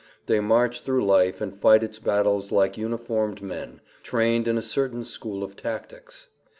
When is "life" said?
1.05-1.41